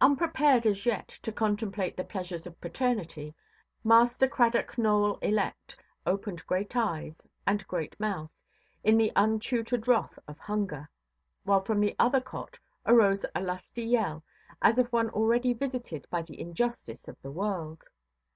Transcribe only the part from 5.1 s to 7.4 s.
elect opened great eyes